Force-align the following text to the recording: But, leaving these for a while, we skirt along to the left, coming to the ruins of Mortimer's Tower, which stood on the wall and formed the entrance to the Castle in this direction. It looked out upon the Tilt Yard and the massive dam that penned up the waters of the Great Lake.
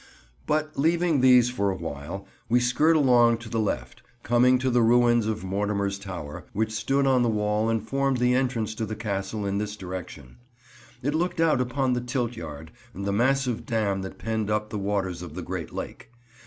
But, 0.47 0.79
leaving 0.79 1.21
these 1.21 1.51
for 1.51 1.69
a 1.69 1.75
while, 1.75 2.25
we 2.49 2.59
skirt 2.59 2.95
along 2.95 3.37
to 3.37 3.49
the 3.49 3.59
left, 3.59 4.01
coming 4.23 4.57
to 4.57 4.71
the 4.71 4.81
ruins 4.81 5.27
of 5.27 5.43
Mortimer's 5.43 5.99
Tower, 5.99 6.43
which 6.53 6.71
stood 6.71 7.05
on 7.05 7.21
the 7.21 7.29
wall 7.29 7.69
and 7.69 7.87
formed 7.87 8.17
the 8.17 8.33
entrance 8.33 8.73
to 8.73 8.87
the 8.87 8.95
Castle 8.95 9.45
in 9.45 9.59
this 9.59 9.75
direction. 9.77 10.37
It 11.03 11.13
looked 11.13 11.39
out 11.39 11.61
upon 11.61 11.93
the 11.93 12.01
Tilt 12.01 12.35
Yard 12.35 12.71
and 12.95 13.05
the 13.05 13.13
massive 13.13 13.63
dam 13.67 14.01
that 14.01 14.17
penned 14.17 14.49
up 14.49 14.71
the 14.71 14.79
waters 14.79 15.21
of 15.21 15.35
the 15.35 15.43
Great 15.43 15.71
Lake. 15.71 16.09